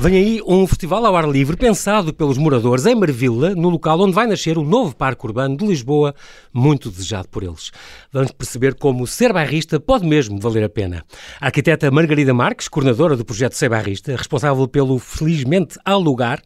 [0.00, 4.14] Vem aí um festival ao ar livre pensado pelos moradores em Marvila, no local onde
[4.14, 6.14] vai nascer o novo parque urbano de Lisboa,
[6.54, 7.70] muito desejado por eles.
[8.10, 11.04] Vamos perceber como ser bairrista pode mesmo valer a pena.
[11.38, 16.40] A arquiteta Margarida Marques, coordenadora do projeto Ser Bairrista, responsável pelo Felizmente ao Lugar,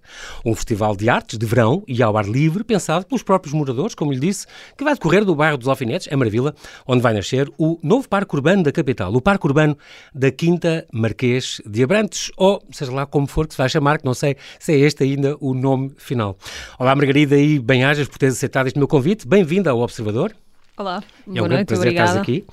[0.45, 4.13] um festival de artes de verão e ao ar livre pensado pelos próprios moradores, como
[4.13, 6.57] lhe disse, que vai decorrer do bairro dos Alfinetes, em Marvila,
[6.89, 9.79] onde vai nascer o novo parque urbano da capital, o Parque Urbano
[10.13, 14.05] da Quinta Marquês de Abrantes, ou seja lá como for que se vai chamar, que
[14.05, 16.37] não sei se é este ainda o nome final.
[16.79, 19.27] Olá, Margarida, e bem-ajas por teres aceitado este meu convite.
[19.27, 20.35] Bem-vinda ao Observador.
[20.77, 22.21] Olá, é boa um noite, prazer obrigada.
[22.21, 22.45] aqui.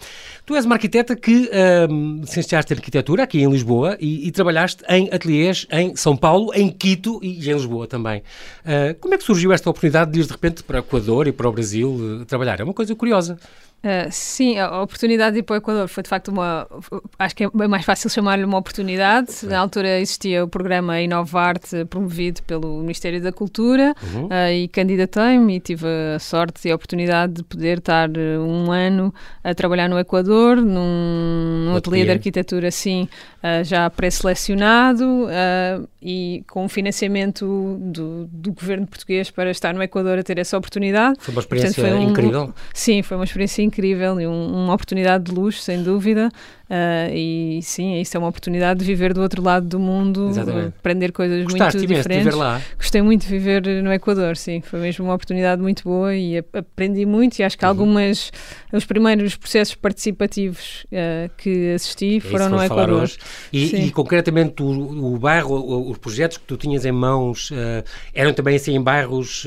[0.45, 1.50] Tu és uma arquiteta que
[1.90, 6.52] um, licenciaste em arquitetura aqui em Lisboa e, e, trabalhaste em ateliês em São Paulo,
[6.54, 8.20] em Quito e em Lisboa também.
[8.64, 11.31] Uh, como é que surgiu esta oportunidade de ir de repente para o Equador e
[11.31, 12.59] para o Brasil uh, trabalhar?
[12.59, 13.39] É uma coisa curiosa.
[13.84, 16.67] Uh, sim, a oportunidade de ir para o Equador foi de facto uma.
[17.17, 19.44] Acho que é mais fácil chamar-lhe uma oportunidade.
[19.47, 24.25] Na altura existia o programa Inovarte, promovido pelo Ministério da Cultura, uhum.
[24.25, 28.08] uh, e candidatei-me e tive a sorte e a oportunidade de poder estar
[28.39, 29.11] um ano
[29.44, 33.09] a trabalhar no Equador, num, num ateliê de arquitetura, assim,
[33.44, 35.28] uh, já pré-selecionado
[36.02, 41.17] e com financiamento do, do, governo português para estar no Equador a ter essa oportunidade.
[41.19, 42.53] Foi uma experiência Portanto, foi um, incrível.
[42.73, 46.30] Sim, foi uma experiência incrível e um, uma oportunidade de luxo, sem dúvida.
[46.72, 50.31] Uh, e sim, isso é uma oportunidade de viver do outro lado do mundo,
[50.80, 52.25] aprender coisas Gostaste muito diferentes.
[52.25, 52.61] Viver lá?
[52.78, 54.61] Gostei muito de viver no Equador, sim.
[54.61, 57.39] Foi mesmo uma oportunidade muito boa e aprendi muito.
[57.39, 57.72] E acho que uhum.
[57.72, 58.31] algumas,
[58.72, 63.11] os primeiros processos participativos uh, que assisti é foram no Equador.
[63.52, 68.33] E, e, concretamente o, o bairro, os projetos que tu tinhas em mãos uh, eram
[68.33, 69.45] também assim em bairros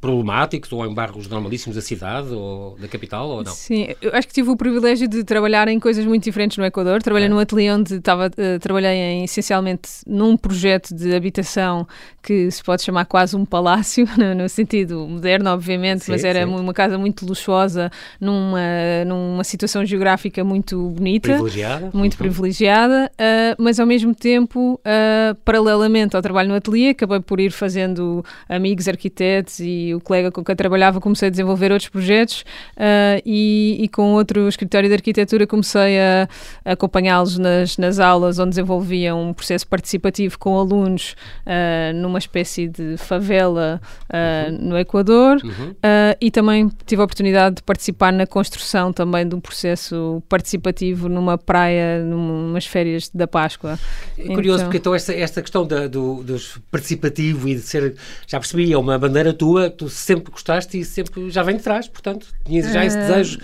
[0.00, 3.52] problemáticos ou em bairros normalíssimos da cidade ou da capital ou não?
[3.52, 7.02] Sim, eu acho que tive o privilégio de trabalhar em coisas muito diferentes no Equador.
[7.02, 7.28] Trabalhei é.
[7.28, 11.86] num ateliê onde estava, uh, trabalhei em, essencialmente num projeto de habitação
[12.22, 16.46] que se pode chamar quase um palácio, no, no sentido moderno, obviamente, sim, mas era
[16.46, 16.50] sim.
[16.50, 18.60] uma casa muito luxuosa, numa,
[19.06, 21.28] numa situação geográfica muito bonita.
[21.28, 21.90] Privilegiada.
[21.92, 22.18] Muito uhum.
[22.18, 27.50] privilegiada, uh, mas ao mesmo tempo, uh, paralelamente ao trabalho no ateliê, acabei por ir
[27.50, 32.44] fazendo amigos arquitetos e o colega com quem trabalhava comecei a desenvolver outros projetos
[32.76, 36.28] uh, e, e, com outro escritório de arquitetura comecei a,
[36.64, 41.14] a acompanhá-los nas, nas aulas onde desenvolviam um processo participativo com alunos
[41.46, 44.68] uh, numa espécie de favela uh, uhum.
[44.68, 45.74] no Equador uhum.
[46.20, 51.36] e também tive a oportunidade de participar na construção também de um processo participativo numa
[51.36, 53.78] praia, numas férias da Páscoa.
[54.18, 57.94] É curioso então, porque então esta, esta questão da, do, dos participativo e de ser,
[58.26, 61.88] já percebi, é uma bandeira tua tu sempre gostaste e sempre já vem de trás,
[61.88, 63.00] portanto, tinhas já esse ah.
[63.00, 63.38] desejo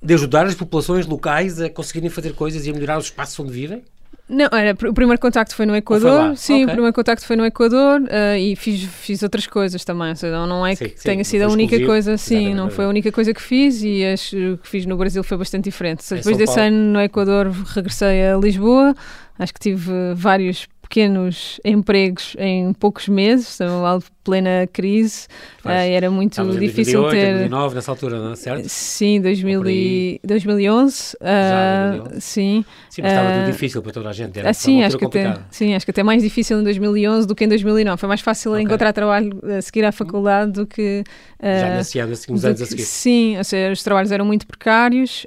[0.00, 3.50] de ajudar as populações locais a conseguirem fazer coisas e a melhorar os espaços onde
[3.50, 3.82] vivem?
[4.28, 6.36] Não, era, o primeiro contacto foi no Equador.
[6.36, 6.64] Sim, okay.
[6.64, 10.14] o primeiro contacto foi no Equador uh, e fiz, fiz outras coisas também.
[10.14, 12.84] Seja, não, não é sim, que sim, tenha sido a única coisa, sim, não foi
[12.84, 16.04] a única coisa que fiz e acho que fiz no Brasil foi bastante diferente.
[16.04, 18.94] Seja, depois desse ano no Equador regressei a Lisboa,
[19.36, 25.28] acho que tive vários pequenos empregos em poucos meses, estava plena crise,
[25.64, 27.32] uh, era muito Estamos difícil 2008, ter...
[27.32, 28.68] 2009, nessa altura, não é certo?
[28.68, 30.20] Sim, 2000 e...
[30.24, 31.14] 2011.
[31.14, 32.20] Uh, Já, 2011.
[32.20, 32.64] Sim.
[32.90, 35.34] Sim, mas estava uh, tudo difícil para toda a gente, era sim, acho que até,
[35.50, 37.96] sim, acho que até mais difícil em 2011 do que em 2009.
[37.96, 38.64] Foi mais fácil okay.
[38.64, 41.04] encontrar trabalho a seguir à faculdade do que...
[41.40, 42.82] Já nesse ano, assim, anos a seguir.
[42.82, 45.24] Sim, ou seja, os trabalhos eram muito precários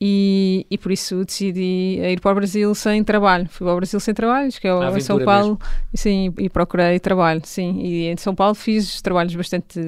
[0.00, 3.48] e, e por isso decidi ir para o Brasil sem trabalho.
[3.48, 5.58] Fui para o Brasil sem trabalho, que é o São Paulo,
[5.94, 7.80] sim, e procurei trabalho, sim.
[7.80, 9.80] E em São Paulo fiz trabalhos bastante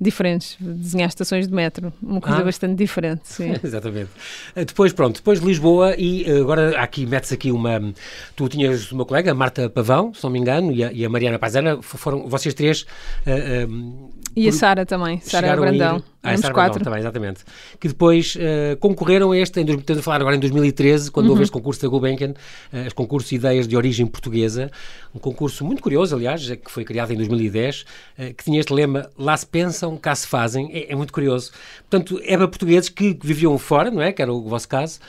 [0.00, 2.44] diferentes, desenhar estações de metro, uma coisa ah.
[2.44, 3.52] bastante diferente, sim.
[3.62, 4.10] Exatamente.
[4.56, 7.92] Eh, depois, pronto, depois de Lisboa e eh, agora aqui metes aqui uma...
[8.34, 11.38] Tu tinhas uma colega, Marta Pavão, se não me engano, e a, e a Mariana
[11.38, 12.86] Paisana, foram vocês três...
[13.26, 16.02] Uh, uh, e a Sara também, Sara Brandão.
[16.22, 16.84] Ah, Éramos quatro.
[16.84, 17.40] também, exatamente.
[17.78, 21.32] Que depois uh, concorreram a este, em, estamos a falar agora em 2013, quando uhum.
[21.32, 24.70] houve este concurso da Gulbenkian, uh, concurso de ideias de origem portuguesa,
[25.14, 29.10] um concurso muito curioso, aliás, que foi criado em 2010, uh, que tinha este lema,
[29.18, 31.52] lá se pensam, cá se fazem, é, é muito curioso.
[31.88, 35.00] Portanto, é para portugueses que, viviam fora, não é, que era o vosso caso,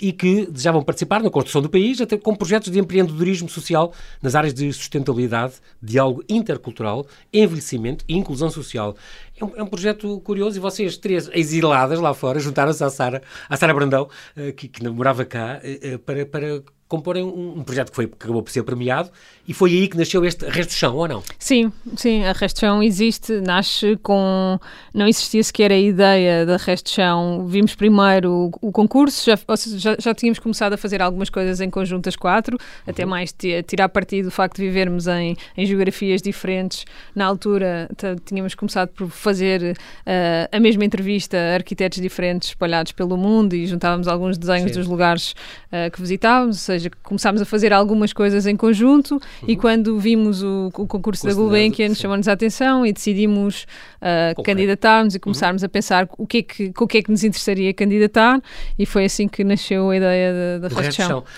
[0.00, 3.92] e que desejavam participar na construção do país, até com projetos de empreendedorismo social
[4.22, 8.96] nas áreas de sustentabilidade, diálogo intercultural, envelhecimento e inclusão social.
[9.40, 13.22] É um, é um, projeto curioso e vocês três exiladas lá fora juntaram-se à Sara,
[13.48, 17.90] à Sara Brandão, uh, que, que namorava cá, uh, para, para comporem um, um, projeto
[17.90, 19.10] que, foi, que acabou por ser premiado
[19.46, 21.22] e foi aí que nasceu este Resto Chão, ou não?
[21.38, 24.58] Sim, sim, a Resto Chão existe, nasce com...
[24.92, 27.46] Não existia sequer a ideia da Resto Chão.
[27.46, 29.38] Vimos primeiro o, o concurso, já,
[29.76, 32.90] já, já, tínhamos começado a fazer algumas coisas em conjunto as quatro, uhum.
[32.90, 33.32] até mais
[33.66, 36.84] tirar partido do facto de vivermos em, em geografias diferentes.
[37.14, 37.88] Na altura
[38.24, 43.64] tínhamos começado por fazer uh, a mesma entrevista a arquitetos diferentes espalhados pelo mundo e
[43.64, 44.78] juntávamos alguns desenhos sim.
[44.78, 45.34] dos lugares
[45.72, 49.20] uh, que visitávamos, ou seja, começámos a fazer algumas coisas em conjunto uhum.
[49.46, 53.66] e quando vimos o, o concurso da Gulbenkian chamou-nos a atenção e decidimos
[54.00, 55.22] uh, candidatarmos e uhum.
[55.22, 55.66] começarmos uhum.
[55.66, 58.42] a pensar o que, é que, o que é que nos interessaria candidatar
[58.78, 60.74] e foi assim que nasceu a ideia da, da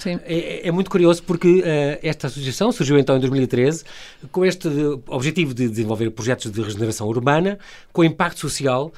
[0.07, 3.85] é, é, é, muito curioso porque uh, esta associação surgiu então em 2013
[4.31, 4.69] com este
[5.09, 7.59] objetivo de desenvolver projetos de regeneração urbana
[7.93, 8.93] com impacto social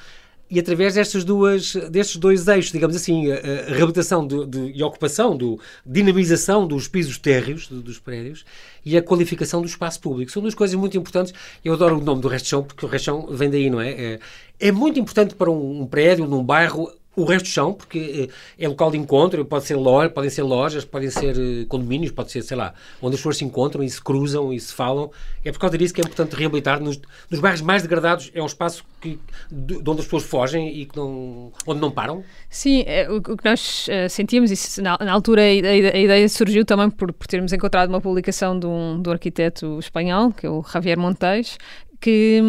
[0.49, 4.83] e através destas duas, destes dois eixos, digamos assim, a, a reabilitação de, de, e
[4.83, 8.45] ocupação, do, dinamização dos pisos térreos do, dos prédios
[8.85, 10.31] e a qualificação do espaço público.
[10.31, 11.33] São duas coisas muito importantes.
[11.63, 13.89] Eu adoro o nome do resto chão, porque o resto chão vem daí, não é?
[13.91, 14.19] É,
[14.59, 18.67] é muito importante para um, um prédio, num bairro, o resto chão, porque eh, é
[18.67, 22.41] local de encontro, pode ser loja, podem ser lojas, podem ser eh, condomínios, pode ser,
[22.41, 25.09] sei lá, onde as pessoas se encontram e se cruzam e se falam.
[25.43, 26.79] É por causa disso que é importante reabilitar.
[26.81, 29.19] Nos, nos bairros mais degradados é um espaço que,
[29.51, 32.23] de, de onde as pessoas fogem e que não, onde não param?
[32.49, 35.99] Sim, é, o, o, que nós uh, sentíamos, e na, na altura a, a, a,
[35.99, 40.31] ideia surgiu também por, por termos encontrado uma publicação de um, de um arquiteto espanhol,
[40.31, 41.57] que é o Javier Montes,
[41.99, 42.41] que,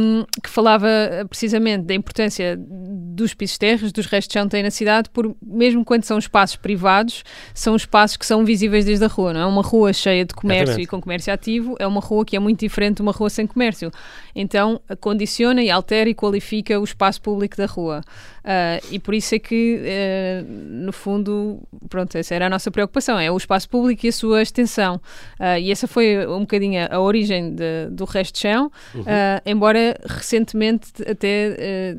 [0.42, 4.62] que, falava eh, precisamente da importância dos pisos terras, dos restos de chão que tem
[4.62, 9.08] na cidade, por, mesmo quando são espaços privados, são espaços que são visíveis desde a
[9.08, 9.46] rua, não é?
[9.46, 10.84] Uma rua cheia de comércio Exatamente.
[10.84, 13.46] e com comércio ativo é uma rua que é muito diferente de uma rua sem
[13.46, 13.90] comércio.
[14.34, 18.02] Então, condiciona e altera e qualifica o espaço público da rua.
[18.46, 23.18] Uh, e por isso é que, uh, no fundo, pronto, essa era a nossa preocupação,
[23.18, 25.00] é o espaço público e a sua extensão.
[25.40, 29.02] Uh, e essa foi um bocadinho a, origem de, do resto de chão, uhum.
[29.44, 31.96] embora recentemente até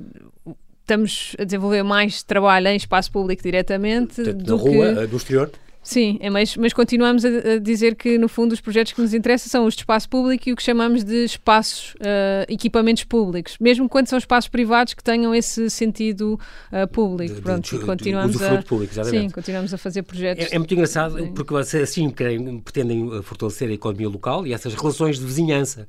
[0.80, 5.08] estamos a desenvolver mais trabalho em espaço público diretamente do rua, que...
[5.08, 5.52] do exterior?
[5.88, 9.14] Sim, é, mas, mas continuamos a, a, dizer que, no fundo, os projetos que nos
[9.14, 13.56] interessam são os de espaço público e o que chamamos de espaços, uh, equipamentos públicos,
[13.58, 16.38] mesmo quando são espaços privados que tenham esse sentido
[16.74, 17.36] uh, público.
[17.36, 20.52] De, Pronto, de, continuamos a, público, sim, continuamos a fazer projetos.
[20.52, 21.32] É, é muito engraçado sim.
[21.32, 25.88] porque vocês assim querem, pretendem eh, fortalecer a economia local e essas relações de vizinhança.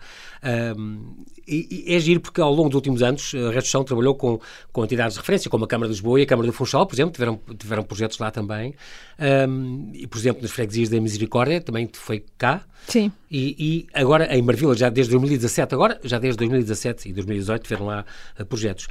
[0.77, 4.39] Um, e, e é giro porque ao longo dos últimos anos a Redução trabalhou com,
[4.71, 6.95] com entidades de referência, como a Câmara de Lisboa e a Câmara do Funchal, por
[6.95, 8.75] exemplo, tiveram, tiveram projetos lá também.
[9.19, 12.63] Um, e, por exemplo, nas freguesias da Misericórdia também foi cá.
[12.87, 13.11] Sim.
[13.31, 17.87] E, e, agora em Marvila, já desde 2017, agora já desde 2017 e 2018 tiveram
[17.87, 18.05] lá
[18.41, 18.89] uh, projetos.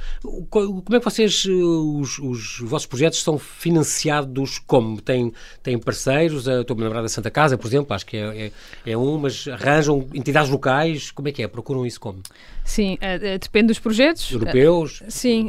[0.48, 5.00] Como é que vocês, uh, os, os, vossos projetos são financiados como?
[5.00, 5.32] Têm,
[5.62, 6.46] têm parceiros?
[6.46, 8.52] Uh, Estou-me a lembrar da Santa Casa, por exemplo, acho que é, é,
[8.86, 11.10] é, um, mas arranjam entidades locais?
[11.10, 11.48] Como é que é?
[11.48, 12.20] Procuram isso como?
[12.64, 12.98] Sim,
[13.40, 14.30] depende dos projetos.
[14.30, 15.02] Europeus?
[15.08, 15.48] sim,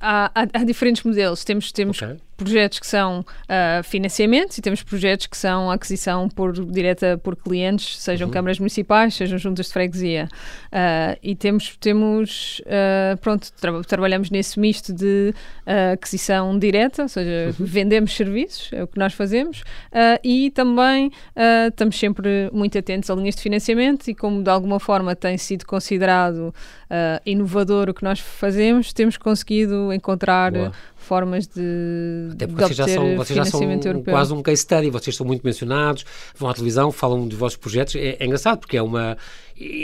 [0.00, 1.44] há, há, há, diferentes modelos.
[1.44, 2.16] Temos, temos okay.
[2.36, 3.24] projetos que são
[3.84, 8.32] financiamentos e temos projetos que são aquisição por direta por clientes, sejam uhum.
[8.32, 10.28] câmaras municipais, sejam juntas de freguesia.
[10.66, 15.34] Uh, e temos, temos uh, pronto, tra trabalhamos nesse misto de
[15.66, 17.66] uh, aquisição direta, ou seja, uhum.
[17.66, 19.62] vendemos serviços, é o que nós fazemos,
[20.22, 21.10] e também
[21.68, 25.66] estamos sempre muito atentos a linhas de financiamento e como de alguma forma tem sido
[25.66, 26.54] considerado
[27.24, 30.72] inovador o que nós fazemos, temos conseguido encontrar Boa
[31.12, 33.60] formas de, Até porque vocês já são, vocês já são
[34.02, 37.96] quase um case study, vocês são muito mencionados, vão à televisão, falam dos vossos projetos.
[37.96, 39.18] É, é engraçado porque é uma,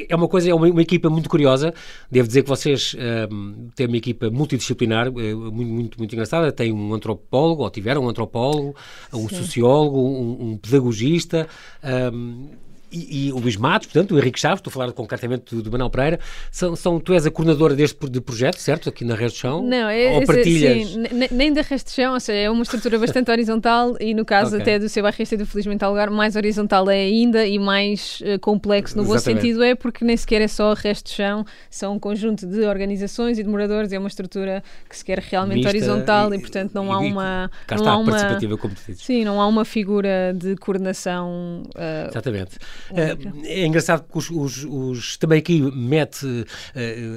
[0.08, 1.75] é uma coisa, é uma, uma, equipa muito curiosa.
[2.11, 2.97] Devo dizer que vocês
[3.30, 6.50] um, têm uma equipa multidisciplinar, eh, muito, muito, muito engraçada.
[6.50, 8.75] Tem um antropólogo, ou tiveram um antropólogo,
[9.12, 9.37] um Sim.
[9.37, 11.47] sociólogo, um, um pedagogista.
[11.85, 12.49] Um,
[12.90, 15.71] e, e, o Luís Matos, portanto, o Henrique Chaves, estou a falar concretamente do, do
[15.71, 18.88] Manuel Pereira, são, são, tu és a coordenadora deste de projeto, certo?
[18.88, 19.62] Aqui na Rede de Chão?
[19.62, 20.88] Não, é, ou partilhas?
[20.88, 24.25] Sim, nem da Rede de Chão, ou seja, é uma estrutura bastante horizontal e no
[24.25, 24.61] caso okay.
[24.62, 28.21] até do seu barrista e do Felizmente ao Lugar, mais horizontal é ainda e mais
[28.23, 29.37] uh, complexo no Exatamente.
[29.37, 32.47] bom sentido é porque nem sequer é só a Rede de Chão, são um conjunto
[32.47, 36.37] de organizações e de moradores, é uma estrutura que se quer realmente Mista horizontal e,
[36.37, 37.50] e, portanto não e, há uma...
[37.66, 39.02] Cá não está há uma, participativa, como tu dizes.
[39.02, 42.59] Sim, não há uma figura de coordenação uh, Exatamente.
[42.90, 46.44] Uh, é engraçado que os, os, os, também aqui mete uh,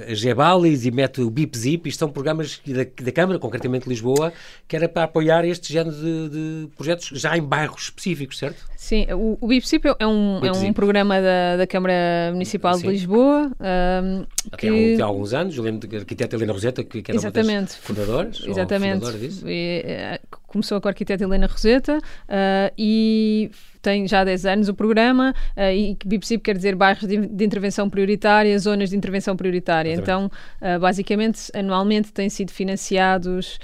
[0.10, 4.34] a Gebalis e mete o BIP Zip, isto são programas da, da Câmara, concretamente Lisboa,
[4.68, 8.72] que era para apoiar este género de, de projetos já em bairros específicos, certo?
[8.78, 12.82] Sim, o, o BIP Zip é um, é um programa da, da Câmara Municipal Sim.
[12.82, 13.52] de Lisboa.
[13.60, 14.26] Um,
[14.58, 15.00] que...
[15.00, 17.52] Há, alguns anos, eu lembro da arquiteta Helena Roseta, que, que era Exatamente.
[17.52, 18.44] uma das fundadoras.
[18.46, 19.06] Exatamente.
[19.06, 19.30] Fundadora.
[19.46, 23.52] E, eh, começou com a arquiteta Helena Roseta uh, e
[23.82, 27.46] tem já há 10 anos o programa uh, e BIPSIP quer dizer bairros de, de,
[27.46, 29.94] intervenção prioritária, zonas de intervenção prioritária.
[29.94, 30.30] Então,
[30.62, 33.60] uh, basicamente, anualmente têm sido financiados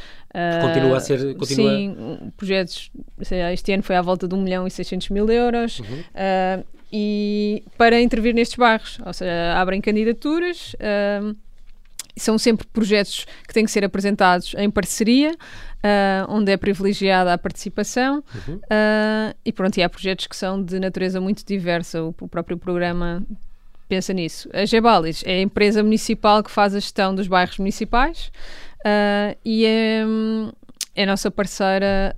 [0.62, 1.36] continua a ser.
[1.36, 1.72] Continua...
[1.72, 2.92] Sim, projetos.
[3.52, 5.80] Este ano foi à volta de 1 milhão e 600 mil euros.
[5.80, 6.00] Uhum.
[6.00, 10.74] Uh, e para intervir nestes bairros, ou seja, abrem candidaturas.
[10.74, 11.36] Uh,
[12.18, 17.38] são sempre projetos que têm que ser apresentados em parceria, uh, onde é privilegiada a
[17.38, 18.24] participação.
[18.48, 18.56] Uhum.
[18.56, 22.04] Uh, e pronto, e há projetos que são de natureza muito diversa.
[22.04, 23.24] O, o próprio programa
[23.88, 24.50] pensa nisso.
[24.54, 28.32] A Gebalis é a empresa municipal que faz a gestão dos bairros municipais
[28.80, 30.04] uh, e é,
[30.96, 32.16] é a nossa parceira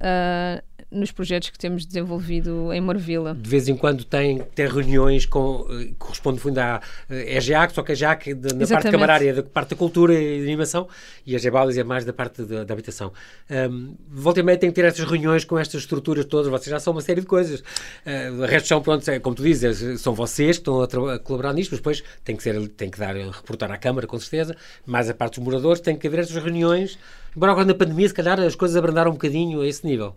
[0.91, 3.35] nos projetos que temos desenvolvido em Morvila.
[3.35, 7.83] De vez em quando tem, tem reuniões com, eh, corresponde no fundo à EGAC, só
[7.83, 10.87] que a EGAC de, na parte camarária, da parte da cultura e animação,
[11.25, 13.13] e a GEBALIS é mais da parte da, da habitação.
[13.49, 16.79] Um, volta e meia tem que ter estas reuniões com estas estruturas todas, vocês já
[16.79, 17.59] são uma série de coisas.
[17.59, 21.15] Uh, o resto são, pronto, é, como tu dizes, é, são vocês que estão a,
[21.15, 24.19] a, colaborar nisto, mas depois tem que, ser, tem que dar, reportar à Câmara, com
[24.19, 24.55] certeza,
[24.85, 26.97] mais a parte dos moradores, tem que haver estas reuniões.
[27.35, 30.15] Embora agora na pandemia, se calhar, as coisas abrandaram um bocadinho a esse nível.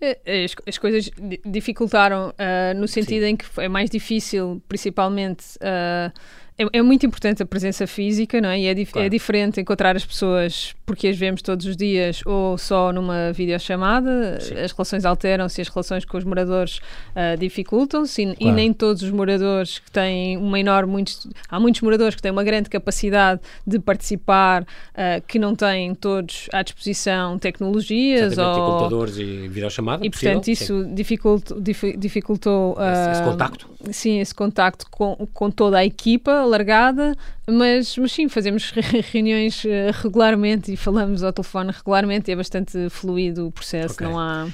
[0.00, 1.10] É, as, as coisas
[1.44, 3.28] dificultaram uh, no sentido Sim.
[3.28, 5.56] em que é mais difícil, principalmente.
[5.56, 6.12] Uh,
[6.56, 8.60] é, é, muito importante a presença física, não é?
[8.60, 9.06] E é, dif claro.
[9.06, 14.38] é, diferente encontrar as pessoas porque as vemos todos os dias ou só numa videochamada.
[14.40, 14.54] Sim.
[14.54, 18.38] As relações alteram-se, as relações com os moradores uh, dificultam-se e, claro.
[18.40, 20.92] e, nem todos os moradores que têm uma enorme.
[20.92, 25.92] Muitos, há muitos moradores que têm uma grande capacidade de participar, uh, que não têm
[25.92, 30.06] todos à disposição tecnologias ou computadores e videochamada.
[30.06, 33.70] E portanto, isso dificultou, dificultou uh, esse, esse contacto.
[33.90, 38.72] Sim, esse contacto com, com toda a equipa alargada, mas, mas sim, fazemos
[39.12, 39.68] reuniões uh,
[40.02, 44.06] regularmente e falamos ao telefone regularmente e é bastante fluido o processo, okay.
[44.06, 44.48] não há...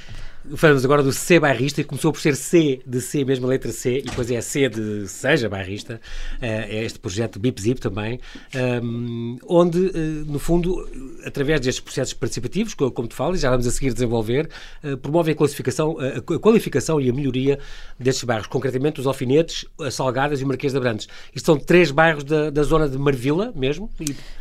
[0.56, 3.70] Falamos agora do C bairrista, e começou por ser C de C, mesmo a letra
[3.70, 6.00] C, e depois é C de Seja bairrista,
[6.40, 8.18] eh, é este projeto BIP-ZIP também,
[8.54, 10.88] ehm, onde, eh, no fundo,
[11.26, 14.48] através destes processos participativos, como tu falas, já vamos a seguir desenvolver,
[14.82, 17.58] eh, promove a, classificação, a qualificação e a melhoria
[17.98, 21.06] destes bairros, concretamente os Alfinetes, as Salgadas e o Marquês de Abrantes.
[21.34, 23.90] Isto são três bairros da, da zona de Marvila mesmo,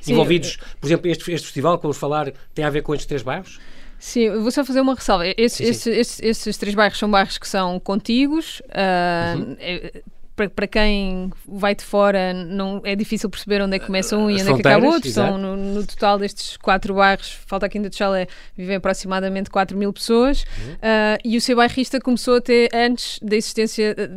[0.08, 3.22] envolvidos, por exemplo, este, este festival que vamos falar tem a ver com estes três
[3.22, 3.60] bairros?
[4.00, 5.26] Sim, vou só fazer uma ressalva.
[5.38, 5.70] Esses, sim, sim.
[5.70, 8.62] Esses, esses, esses, três bairros são bairros que são contíguos.
[8.62, 9.56] Uh, uhum.
[9.60, 10.02] é,
[10.40, 14.30] para, para quem vai de fora não é difícil perceber onde é que começa um
[14.30, 15.12] e onde é que acaba outro.
[15.12, 19.78] São, no, no, total destes quatro bairros, falta aqui ainda de Chalé, vivem aproximadamente 4
[19.78, 20.74] mil pessoas uhum.
[20.74, 24.08] uh, e o seu bairrista começou até antes da existência ah,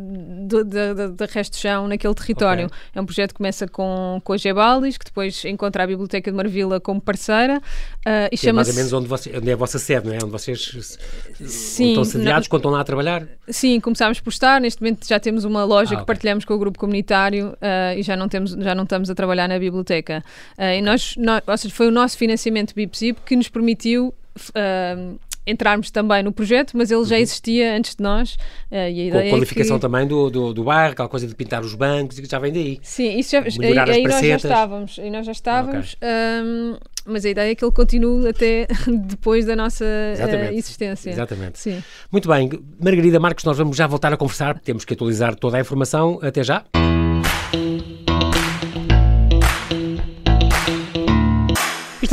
[1.09, 2.67] do resto chão naquele território.
[2.67, 2.77] Okay.
[2.95, 6.37] É um projeto que começa com, com a Gebalis, que depois encontra a Biblioteca de
[6.37, 8.47] Marvila como parceira uh, e chama-se...
[8.47, 10.17] É mais ou menos onde, você, onde é a vossa sede, não é?
[10.17, 10.97] Onde vocês
[11.41, 13.27] Sim, estão sediados, quando estão lá a trabalhar?
[13.49, 16.57] Sim, começámos por estar, neste momento já temos uma loja ah, que partilhamos com o
[16.57, 20.23] grupo comunitário uh, e já não, temos, já não estamos a trabalhar na biblioteca.
[20.57, 24.13] Uh, e nós, nós, ou seja, foi o nosso financiamento BIPSIP que nos permitiu
[24.49, 27.21] uh, entrarmos também no projeto, mas ele já uhum.
[27.21, 28.35] existia antes de nós.
[28.71, 29.81] Uh, e a Com a é qualificação é que...
[29.81, 32.79] também do, do, do bairro, aquela coisa de pintar os bancos, já vem daí.
[32.81, 34.99] Sim, isso já, aí, aí nós já estávamos.
[34.99, 35.95] Aí nós já estávamos.
[35.95, 36.09] Okay.
[36.09, 38.67] Um, mas a ideia é que ele continue até
[39.07, 41.11] depois da nossa uh, existência.
[41.11, 41.59] Exatamente.
[41.59, 41.83] Sim.
[42.11, 42.49] Muito bem.
[42.79, 44.59] Margarida Marcos, nós vamos já voltar a conversar.
[44.59, 46.19] Temos que atualizar toda a informação.
[46.21, 46.63] Até já.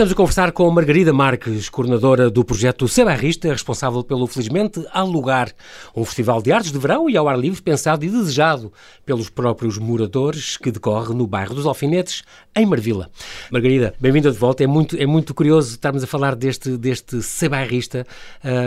[0.00, 5.52] Estamos a conversar com Margarida Marques, coordenadora do projeto Sebarrista, responsável pelo Felizmente Há Lugar,
[5.94, 8.72] um festival de artes de verão e ao ar livre pensado e desejado
[9.04, 12.22] pelos próprios moradores que decorre no bairro dos Alfinetes,
[12.56, 13.10] em Marvila.
[13.52, 14.64] Margarida, bem-vinda de volta.
[14.64, 18.06] É muito, é muito curioso estarmos a falar deste, deste Sebarrista,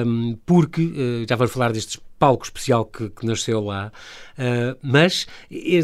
[0.05, 3.91] um, porque uh, já vamos falar destes palco especial que, que nasceu lá.
[4.33, 5.27] Uh, mas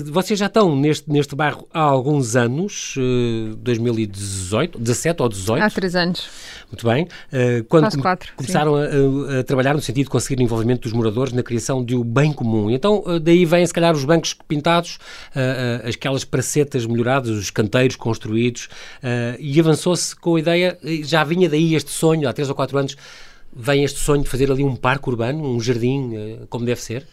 [0.06, 5.62] vocês já estão neste, neste bairro há alguns anos, uh, 2018, 17 ou 18?
[5.62, 6.30] Há três anos.
[6.72, 7.04] Muito bem.
[7.04, 11.34] Uh, quando quatro, começaram a, a, trabalhar no sentido de conseguir o envolvimento dos moradores
[11.34, 12.70] na criação de um bem comum.
[12.70, 14.98] Então, uh, daí vêm, se calhar, os bancos pintados,
[15.36, 18.70] uh, aquelas pracetas melhoradas, os canteiros construídos,
[19.40, 22.96] e avançou-se com a ideia, já vinha daí este sonho, há três ou quatro anos,
[23.54, 26.12] vem este sonho de fazer ali um parque urbano, um jardim,
[26.50, 27.06] como deve ser?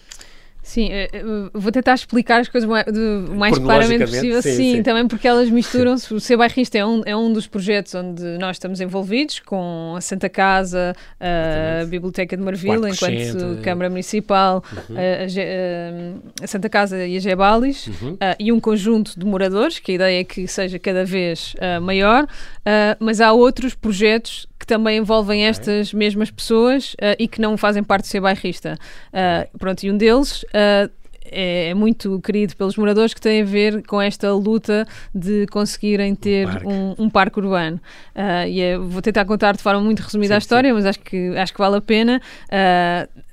[0.67, 1.23] Sim, eh, eh,
[1.55, 2.85] vou tentar explicar as coisas mais,
[3.31, 4.43] mais claramente possível.
[4.43, 6.13] Sim, sim, sim, também porque elas misturam-se.
[6.13, 10.01] O Ser Bairrista é um, é um dos projetos onde nós estamos envolvidos, com a
[10.01, 14.97] Santa Casa, a Biblioteca de Marvila, enquanto Câmara Municipal, uhum.
[14.97, 18.15] a, a, a, Santa Casa e a Gebalis, uhum.
[18.15, 21.81] uh, e um conjunto de moradores, que a ideia é que seja cada vez uh,
[21.81, 27.41] maior, uh, mas há outros projetos que também envolvem estas mesmas pessoas uh, e que
[27.41, 28.77] não fazem parte do ser bairrista.
[29.13, 33.45] Uh, pronto, e um deles uh, é, é, muito querido pelos moradores que tem a
[33.45, 37.81] ver com esta luta de conseguirem ter um parque, um, um parque urbano.
[38.15, 40.75] Uh, e é, vou tentar contar de forma muito resumida sim, a história, sim.
[40.75, 42.21] mas acho que, acho que vale a pena.
[42.47, 43.26] Uh,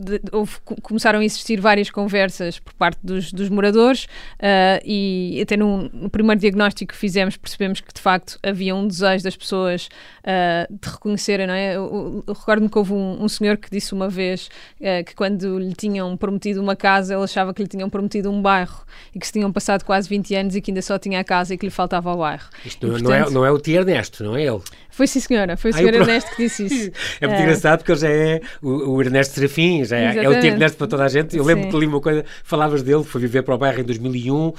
[0.00, 5.56] de, houve, começaram a existir várias conversas por parte dos, dos moradores uh, e até
[5.56, 9.88] no, no, primeiro diagnóstico que fizemos percebemos que de facto havia um desejo das pessoas
[10.20, 11.76] uh, de reconhecerem, não é?
[11.76, 14.48] Eu, eu recordo-me que houve um, um, senhor que disse uma vez
[14.80, 18.40] uh, que quando lhe tinham prometido uma casa, ele achava que lhe tinham prometido um
[18.40, 21.24] bairro e que se tinham passado quase 20 anos e que ainda só tinha a
[21.24, 22.48] casa e que lhe faltava o bairro.
[22.64, 24.60] Isto e, não, é, portanto, não, é, não é o tio Ernesto, não é ele?
[24.90, 25.56] Foi sim, senhora.
[25.56, 26.90] Foi o senhor Ernesto que disse isso.
[27.22, 30.32] é muito engraçado porque ele já é o, o Ernesto Serafim, já é, é o
[30.32, 31.36] Ernesto para toda a gente.
[31.36, 31.70] Eu lembro sim.
[31.70, 34.54] que li uma coisa, falavas dele, foi viver para o bairro em 2001 uh,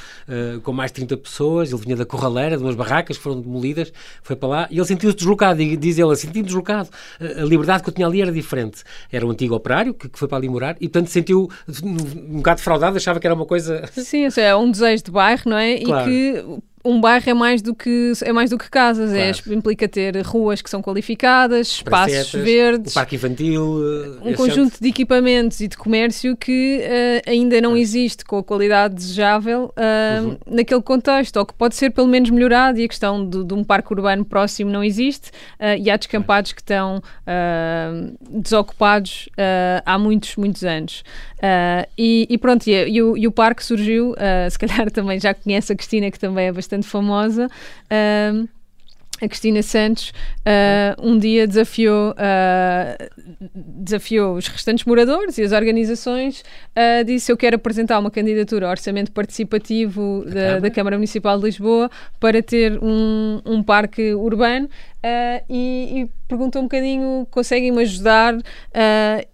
[0.63, 1.71] com mais de 30 pessoas.
[1.71, 4.85] Ele vinha da Corraleira, de umas barracas que foram demolidas, foi para lá e ele
[4.85, 5.61] sentiu-se deslocado.
[5.61, 6.89] E diz ele, senti-me deslocado.
[7.19, 8.83] A liberdade que eu tinha ali era diferente.
[9.11, 11.50] Era um antigo operário que, que foi para ali morar e, portanto, sentiu
[11.83, 13.83] um bocado defraudado, achava que era uma coisa.
[13.91, 15.79] Sim, é um desejo de bairro, não é?
[15.79, 16.09] Claro.
[16.09, 19.51] E que um bairro é mais do que é mais do que casas, é, claro.
[19.51, 23.63] é, implica ter ruas que são qualificadas, espaços Pracetas, verdes, o parque infantil,
[24.23, 28.95] um conjunto de equipamentos e de comércio que uh, ainda não existe com a qualidade
[28.95, 30.38] desejável uh, uhum.
[30.47, 33.63] naquele contexto, ou que pode ser pelo menos melhorado e a questão de, de um
[33.63, 37.01] parque urbano próximo não existe uh, e há descampados que estão
[38.29, 39.29] desocupados
[39.85, 41.03] há muitos, muitos anos.
[41.97, 44.15] E, e, pronto, e, e, o, e, o, parque surgiu,
[44.50, 47.47] se calhar também já conhece a Cristina que também é bastante bastante famosa.
[47.91, 48.47] Uh,
[49.23, 56.41] a Cristina Santos uh, um dia desafiou, uh, desafiou os restantes moradores e as organizações,
[56.41, 61.45] uh, disse eu quero apresentar uma candidatura ao orçamento participativo da, da Câmara Municipal de
[61.45, 64.67] Lisboa para ter um, um parque urbano
[65.47, 68.35] e, e, perguntou um bocadinho, conseguem-me ajudar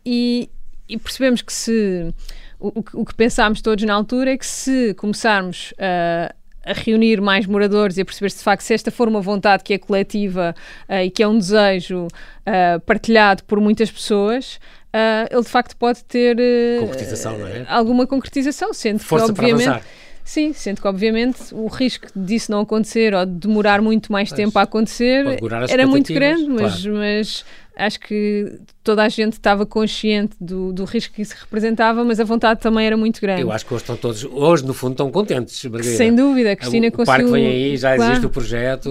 [0.05, 0.49] e,
[0.89, 2.13] e, percebemos que se
[2.59, 6.33] o, o, que pensámos todos na altura é que se começarmos a
[6.67, 9.63] a reunir mais moradores e a perceber se de facto se esta for uma vontade
[9.63, 10.55] que é coletiva
[10.89, 14.59] uh, e que é um desejo uh, partilhado por muitas pessoas,
[14.93, 16.37] uh, ele de facto pode ter
[16.79, 17.65] concretização, é?
[17.67, 19.83] alguma concretização, sendo Força que obviamente.
[20.27, 24.35] Sim, sendo que obviamente o risco disso não acontecer ou de demorar muito mais pois,
[24.35, 25.23] tempo a acontecer
[25.69, 26.97] era muito grande, mas, claro.
[26.97, 27.45] mas
[27.77, 32.23] acho que toda a gente estava consciente do, do risco que isso representava, mas a
[32.23, 33.41] vontade também era muito grande.
[33.41, 35.97] Eu acho que hoje estão todos, hoje no fundo estão contentes, Margarida.
[35.97, 37.27] Sem dúvida, a Cristina o, conseguiu...
[37.27, 38.11] O parque vem aí, já claro.
[38.11, 38.89] existe o projeto,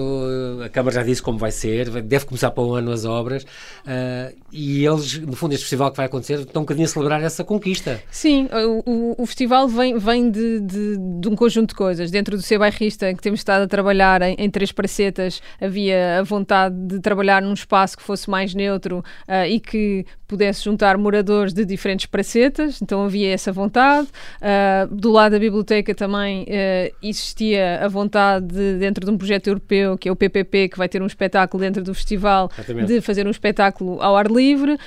[0.63, 4.35] a Câmara já disse como vai ser, deve começar para um ano as obras, uh,
[4.51, 7.43] e eles, no fundo, este festival que vai acontecer, estão um bocadinho a celebrar essa
[7.43, 8.01] conquista.
[8.09, 8.47] Sim,
[8.85, 12.09] o, o, o festival vem, vem de, de, de, um conjunto de coisas.
[12.11, 16.23] Dentro do Ser Bairrista, que temos estado a trabalhar em, em três pracetas, havia a
[16.23, 19.03] vontade de trabalhar num espaço que fosse mais neutro uh,
[19.47, 24.07] e que pudesse juntar moradores de diferentes pracetas, então havia essa vontade.
[24.37, 29.47] Uh, do lado da biblioteca também uh, existia a vontade, de, dentro de um projeto
[29.47, 32.87] europeu, que é o PPP, que vai ter um espetáculo dentro do festival, Exatamente.
[32.87, 34.77] de fazer um espetáculo ao ar livre.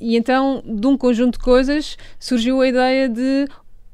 [0.00, 3.46] E então, de um conjunto de coisas, surgiu a ideia de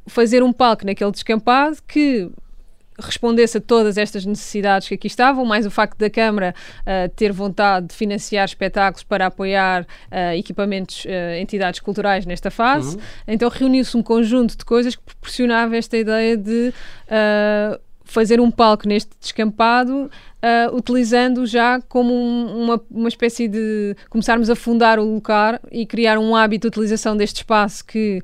[0.07, 2.31] fazer um palco naquele descampado que
[3.01, 7.33] respondesse a todas estas necessidades que aqui estavam, mais o facto da Câmara uh, ter
[7.33, 12.97] vontade de financiar espetáculos para apoiar uh, equipamentos, uh, entidades culturais nesta fase.
[12.97, 13.03] Uhum.
[13.29, 16.73] Então reuniu-se um conjunto de coisas que proporcionava esta ideia de
[18.05, 20.11] fazer um palco neste descampado
[20.43, 25.87] uh, utilizando já como um, uma, uma espécie de começarmos a fundar o lugar e
[25.87, 28.21] criar um hábito de utilização deste espaço que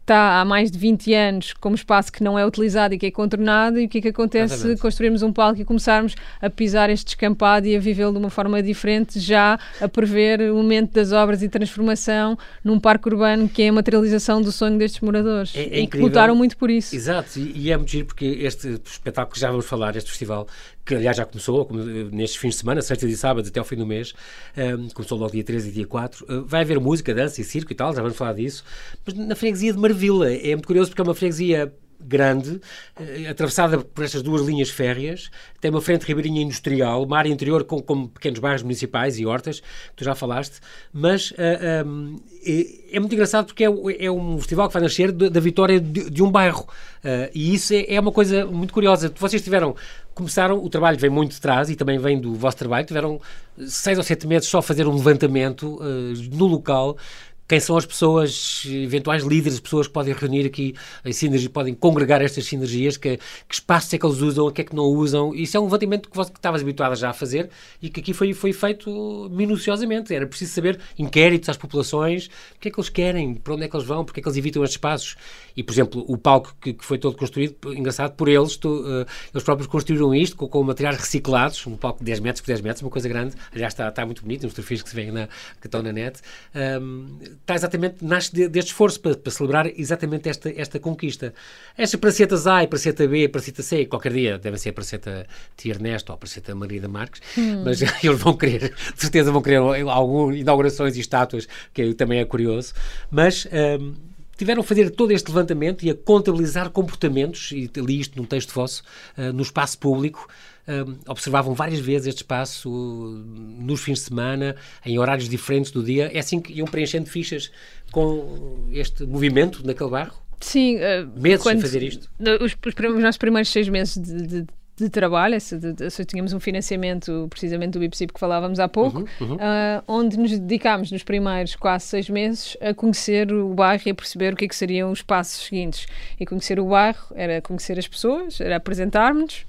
[0.00, 3.06] está uh, há mais de 20 anos como espaço que não é utilizado e que
[3.06, 6.50] é contornado e o que é que acontece se construirmos um palco e começarmos a
[6.50, 10.92] pisar este descampado e a vivê-lo de uma forma diferente já a prever o momento
[10.92, 15.54] das obras e transformação num parque urbano que é a materialização do sonho destes moradores.
[15.54, 16.94] É, é e que lutaram muito por isso.
[16.94, 20.46] Exato, e, e é muito giro porque este espetáculo que já vamos falar, este festival
[20.84, 23.76] que aliás já começou eh, nestes fins de semana, sexta e sábado até ao fim
[23.76, 24.12] do mês,
[24.56, 26.24] um, ehm, começou logo dia 13 e dia 4.
[26.24, 28.64] Uh, eh, vai haver música, dança e circo e tal, já vamos falar disso,
[29.04, 30.32] mas na freguesia de Marvila.
[30.32, 31.72] É muito curioso porque é uma freguesia
[32.04, 32.60] grande,
[33.00, 37.64] eh, atravessada por estas duas linhas férreas, tem uma frente ribeirinha industrial, uma área interior
[37.64, 40.60] com, com pequenos bairros municipais e hortas, que tu já falaste,
[40.92, 45.10] mas uh, um, é, é, muito engraçado porque é, é, um festival que vai nascer
[45.10, 49.12] da vitória de, de, um bairro, uh, e isso é, é, uma coisa muito curiosa.
[49.16, 49.74] Vocês tiveram,
[50.14, 53.20] começaram, o trabalho vem muito de trás e também vem do vosso trabalho, tiveram
[53.66, 56.96] seis ou sete meses só a fazer um levantamento uh, no local,
[57.46, 62.22] quem são as pessoas, eventuais líderes, pessoas que podem reunir aqui em sinergia, podem congregar
[62.22, 65.34] estas sinergias, que, que espaços é que eles usam, o que é que não usam.
[65.34, 67.50] Isso é um levantamento que, você, que estavas habituada já a fazer
[67.82, 70.14] e que aqui foi, foi feito minuciosamente.
[70.14, 72.26] Era preciso saber inquéritos às populações,
[72.56, 74.28] o que é que eles querem, para onde é que eles vão, porque é que
[74.28, 75.16] eles evitam estes espaços.
[75.56, 79.06] E, por exemplo, o palco que, que foi todo construído, engraçado, por eles, tu, uh,
[79.32, 82.60] eles próprios construíram isto com, com, materiais reciclados, um palco de 10 metros por 10
[82.62, 83.36] metros, uma coisa grande.
[83.52, 85.28] Aliás, está, está muito bonito, uns fotografias que se veem na,
[85.60, 86.20] que estão na net.
[86.54, 91.34] Um, está exatamente, nasce de, deste esforço para, para, celebrar exatamente esta, esta conquista.
[91.76, 95.26] Estas pracetas A e praceta B e praceta C, qualquer dia devem ser a praceta
[95.56, 97.62] Tia Ernesto ou a praceta Marida Marques, hum.
[97.64, 99.56] mas eles vão querer, de certeza vão querer
[99.88, 102.72] algumas inaugurações e estátuas, que também é curioso.
[103.10, 103.46] Mas.
[103.80, 108.24] Um, tiveram a fazer todo este levantamento e a contabilizar comportamentos, e li isto num
[108.24, 108.82] texto vosso,
[109.16, 110.28] uh, no espaço público.
[110.66, 115.82] Uh, observavam várias vezes este espaço uh, nos fins de semana, em horários diferentes do
[115.82, 116.10] dia.
[116.12, 117.50] É assim que iam preenchendo fichas
[117.90, 120.14] com este movimento naquele bairro?
[120.40, 120.78] Sim.
[121.16, 122.10] Meses quando, fazer isto?
[122.40, 126.40] Os, os, os nossos primeiros seis meses de, de de trabalho, se, de, tínhamos um
[126.40, 129.34] financiamento precisamente do IPSIP que falávamos há pouco, uhum, uhum.
[129.36, 133.94] Uh, onde nos dedicámos nos primeiros quase seis meses a conhecer o bairro e a
[133.94, 135.86] perceber o que, é que seriam os passos seguintes.
[136.18, 139.46] E conhecer o bairro era conhecer as pessoas, era apresentar-nos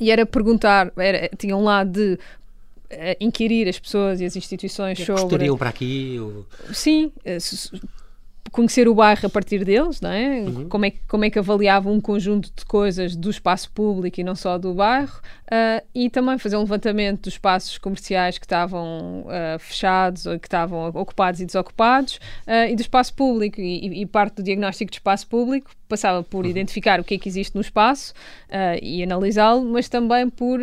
[0.00, 4.98] e era perguntar, era, tinha um lado de uh, inquirir as pessoas e as instituições
[4.98, 5.22] sobre...
[5.22, 6.18] Gostariam para aqui?
[6.18, 6.44] Ou...
[6.72, 7.94] Sim, uh,
[8.54, 10.38] conhecer o bairro a partir deles, não é?
[10.42, 10.68] Uhum.
[10.68, 14.22] Como, é que, como é que avaliavam um conjunto de coisas do espaço público e
[14.22, 19.22] não só do bairro, uh, e também fazer um levantamento dos espaços comerciais que estavam
[19.22, 23.60] uh, fechados ou que estavam ocupados e desocupados, uh, e do espaço público.
[23.60, 26.50] E, e, parte do diagnóstico de espaço público passava por uhum.
[26.52, 28.14] identificar o que é que existe no espaço
[28.80, 30.60] e analisá-lo, mas também por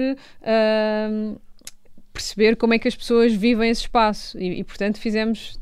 [2.13, 5.58] perceber como é que as pessoas vivem esse espaço e, e portanto fizemos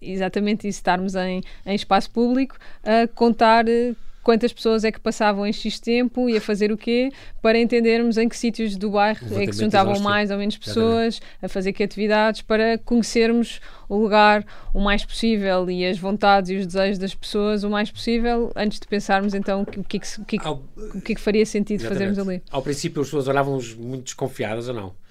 [0.00, 3.94] exatamente isso, estarmos em, em espaço público a contar eh,
[4.24, 8.16] quantas pessoas é que passavam em X tempo e a fazer o quê, para entendermos
[8.16, 11.72] em que sítios do bairro é que se juntavam mais ou menos pessoas, a fazer
[11.74, 16.98] que atividades, para conhecermos o lugar o mais possível e as vontades e os desejos
[16.98, 21.00] das pessoas o mais possível, antes de pensarmos então o que, o que, que, o
[21.02, 22.14] que, é que faria sentido Exatamente.
[22.14, 22.42] fazermos ali.
[22.50, 25.03] Ao princípio as pessoas olhavam-nos muito desconfiadas ou não?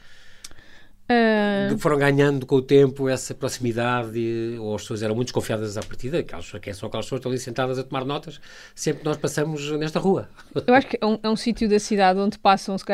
[1.72, 1.78] Uh...
[1.78, 6.20] Foram ganhando com o tempo essa proximidade, ou as pessoas eram muito desconfiadas à partida,
[6.20, 8.40] aquelas, quem são aquelas pessoas que estão ali sentadas a tomar notas,
[8.76, 10.30] sempre que nós passamos nesta rua.
[10.68, 12.86] Eu acho que é um, é um sítio da cidade onde passam, se,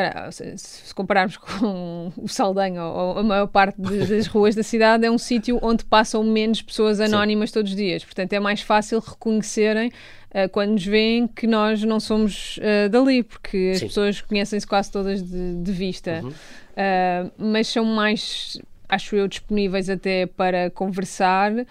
[0.56, 5.04] se, compararmos com o Saldanha ou, ou a maior parte de, das ruas da cidade,
[5.04, 7.54] é um sítio onde passam menos pessoas anónimas Sim.
[7.54, 8.04] todos os dias.
[8.04, 9.90] Portanto, é mais fácil reconhecerem
[10.30, 13.88] Uh, quando nos veem que nós não somos uh, dali, porque as Sim.
[13.88, 16.20] pessoas conhecem-se quase todas de, de vista.
[16.22, 16.32] Uhum.
[16.80, 18.58] Uh, mas são mais
[18.90, 21.64] acho eu, disponíveis até para conversar uh,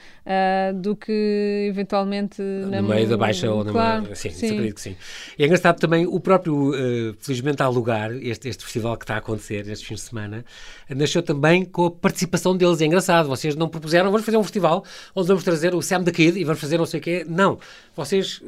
[0.74, 4.52] do que eventualmente no meio da baixa ou na claro, sim, sim.
[4.52, 4.96] acredito que sim.
[5.38, 9.16] E é engraçado também o próprio, uh, felizmente há lugar, este, este festival que está
[9.16, 10.46] a acontecer estes fins de semana,
[10.90, 12.80] nasceu também com a participação deles.
[12.82, 16.12] É engraçado, vocês não propuseram, vamos fazer um festival onde vamos trazer o Sam the
[16.12, 17.26] Kid e vamos fazer não sei o quê.
[17.28, 17.60] Não,
[17.96, 18.42] vocês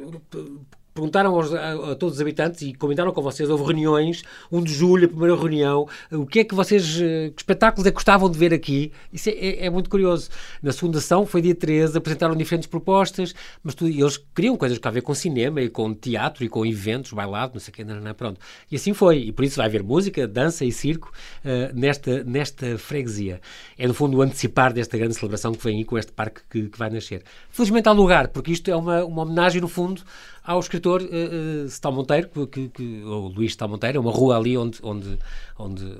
[0.94, 4.72] perguntaram aos, a, a, todos os habitantes e comentaram com vocês, houve reuniões, 1 de
[4.72, 8.30] julho, a primeira reunião, o que é que vocês, eh, que espetáculos é que gostavam
[8.30, 8.92] de ver aqui?
[9.12, 10.28] Isso é, é, é muito curioso.
[10.62, 14.88] Na segunda ação, foi dia 13, apresentaram diferentes propostas, mas tu, eles queriam coisas que
[14.88, 17.84] a ver com cinema e com teatro e com eventos, bailado, não sei o que,
[17.84, 18.40] não, não, pronto.
[18.70, 21.12] E assim foi, e por isso vai haver música, dança e circo
[21.44, 23.40] uh, nesta, nesta freguesia.
[23.78, 26.78] É no fundo antecipar desta grande celebração que vem aí com este parque que, que
[26.78, 27.22] vai nascer.
[27.50, 30.02] Felizmente há lugar, porque isto é uma, uma homenagem no fundo
[30.44, 34.56] ao escritor uh, uh, Monteiro, que, que, ou Luís Stal Monteiro, é uma rua ali
[34.58, 35.18] onde, onde,
[35.58, 35.98] onde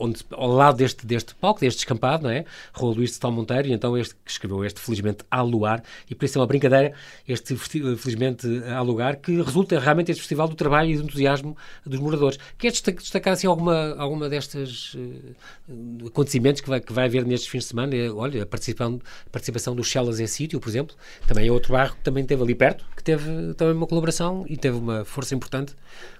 [0.00, 2.44] onde, ao lado deste, deste palco, deste descampado, não é?
[2.72, 6.14] Rua Luís de Stal Monteiro, e então este que escreveu este, felizmente, a luar, e
[6.14, 6.92] por isso é uma brincadeira,
[7.28, 12.00] este, felizmente, a lugar, que resulta realmente este festival do trabalho e do entusiasmo dos
[12.00, 12.38] moradores.
[12.58, 17.60] Quer destacar, assim, alguma, alguma destas uh, acontecimentos que vai, que vai haver nestes fins
[17.60, 17.94] de semana?
[17.94, 21.94] É, olha, a participação, participação dos Chelas em Sítio, por exemplo, também é outro bairro
[21.94, 25.74] que também teve ali perto, que teve também uma colaboração e teve uma força importante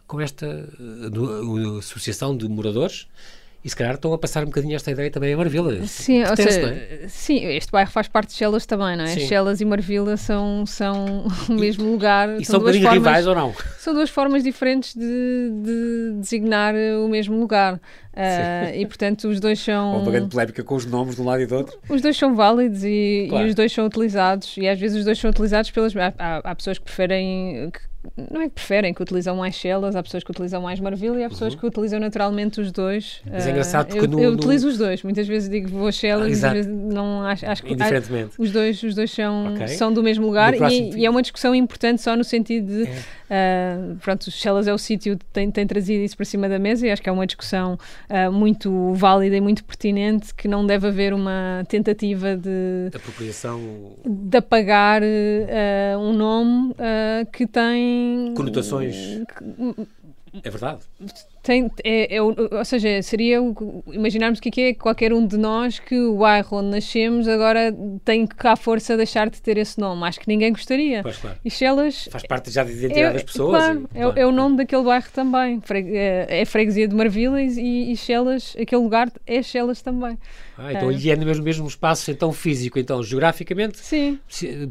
[0.07, 3.07] com esta uh, associação de moradores
[3.63, 5.87] E se calhar estão a passar um bocadinho esta ideia também a Marvila.
[5.87, 7.07] Sim, ou seja, é?
[7.09, 9.09] sim, este bairro faz parte de Chelas também, não é?
[9.09, 9.27] Sim.
[9.27, 12.41] Chelas e Marvila são, são o mesmo e, lugar.
[12.41, 13.55] E são, são duas formas, rivais ou não?
[13.79, 17.75] São duas formas diferentes de, de designar o mesmo lugar.
[17.75, 19.93] Uh, e portanto os dois são.
[19.93, 21.79] Houve uma grande polémica com os nomes de um lado e do outro.
[21.89, 23.47] Os dois são válidos e, claro.
[23.47, 25.95] e os dois são utilizados, e às vezes os dois são utilizados pelas.
[25.97, 27.71] Há, há, há pessoas que preferem.
[27.71, 27.81] Que,
[28.17, 31.25] não é que preferem, que utilizam mais Shellas, há pessoas que utilizam mais Marvila e
[31.25, 31.61] há pessoas uhum.
[31.61, 33.21] que utilizam naturalmente os dois.
[33.31, 34.39] Mas é engraçado porque eu, no, eu no...
[34.39, 38.33] utilizo os dois, muitas vezes digo vou Shellas, ah, vezes não acho, acho que Indiferentemente.
[38.39, 39.69] os dois, os dois são, okay.
[39.69, 42.89] são do mesmo lugar e, e, é uma discussão importante só no sentido de
[43.29, 43.77] é.
[43.93, 46.87] uh, pronto, Shellas é o sítio que tem, tem trazido isso para cima da mesa
[46.87, 50.89] e acho que é uma discussão uh, muito válida e muito pertinente que não deve
[50.89, 53.61] haver uma tentativa de, de apropriação
[54.07, 56.75] de apagar uh, um nome
[57.33, 57.90] que tem
[58.37, 59.21] conotações
[60.45, 60.81] é verdade.
[61.43, 63.39] Tem, é, é, ou seja, seria
[63.89, 67.75] imaginarmos que aqui é qualquer um de nós que o bairro onde nascemos agora
[68.05, 70.05] tem que cá força deixar de ter esse nome.
[70.05, 71.03] Acho que ninguém gostaria.
[71.03, 71.37] Pois, claro.
[71.45, 72.09] E Chelas.
[72.13, 73.57] Faz parte já da identidade é, das pessoas.
[73.57, 74.19] Claro, e, claro.
[74.19, 75.61] É, é, o nome daquele bairro também.
[75.71, 80.17] É, é freguesia de Marvila e, e Chelas, aquele lugar é Chelas também.
[80.63, 80.95] Ah, então, é.
[80.95, 84.19] e é no mesmo, mesmo espaço então, físico, então geograficamente Sim.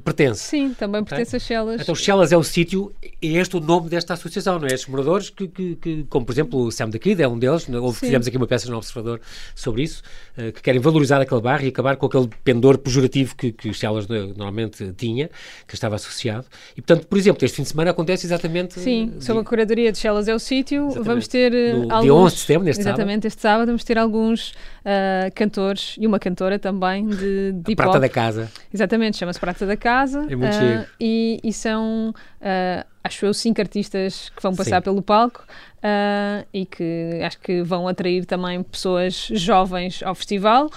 [0.03, 0.43] pertence.
[0.43, 1.81] Sim, também pertence a Chelas.
[1.81, 4.73] Então Chelas é o sítio, é este o nome desta associação, não é?
[4.73, 7.67] Estes moradores que, que, que como por exemplo o Sam da Kid é um deles,
[7.67, 9.19] houve, fizemos aqui uma peça no Observador
[9.55, 10.03] sobre isso,
[10.37, 14.07] uh, que querem valorizar aquele bairro e acabar com aquele pendor pejorativo que, que Chelas
[14.07, 15.27] normalmente tinha,
[15.67, 16.45] que estava associado.
[16.77, 18.79] E portanto, por exemplo, este fim de semana acontece exatamente...
[18.79, 22.03] Sim, de, sob a curadoria de Chelas é o sítio, vamos ter no, alguns...
[22.03, 23.25] Dia 11 de setembro, neste exatamente, sábado.
[23.25, 28.09] este sábado vamos ter alguns uh, cantores e uma cantora também de, de Prata da
[28.09, 28.51] Casa.
[28.73, 30.25] Exatamente, chama-se Prata da Casa.
[30.29, 34.83] É muito uh, e, e, são, uh, acho eu, cinco artistas que vão passar Sim.
[34.83, 35.45] pelo palco
[35.79, 40.65] uh, e que acho que vão atrair também pessoas jovens ao festival.
[40.65, 40.69] Uhum.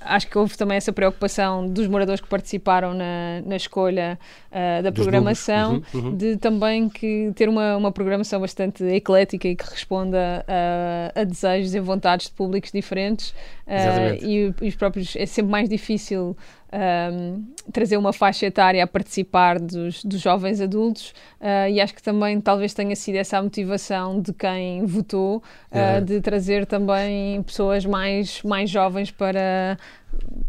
[0.00, 4.18] acho que houve também essa preocupação dos moradores que participaram na, na escolha
[4.82, 6.16] da dos programação, uhum, uhum.
[6.16, 11.74] de também que ter uma, uma programação bastante eclética e que responda a, a desejos
[11.74, 13.32] e vontades de públicos diferentes.
[14.22, 16.36] e, e os próprios é sempre mais difícil
[16.72, 22.02] um, trazer uma faixa etária a participar dos, dos jovens adultos uh, e acho que
[22.02, 27.84] também talvez tenha sido essa a motivação de quem votou uh, de trazer também pessoas
[27.84, 29.76] mais, mais jovens para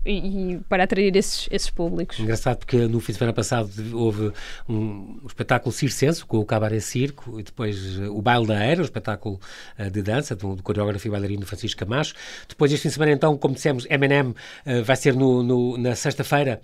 [0.05, 2.19] e, e, para atrair esses, esses públicos.
[2.19, 4.31] Engraçado porque no fim de semana passado houve
[4.67, 8.81] um, um espetáculo circenso com o Cabaré Circo e depois uh, o Baile da Era,
[8.81, 9.39] o espetáculo
[9.77, 12.13] uh, de dança do, do coreógrafo e bailarino Francisco Camacho.
[12.47, 15.95] Depois este fim de semana então, como dissemos, M&M uh, vai ser no, no na
[15.95, 16.61] sexta-feira,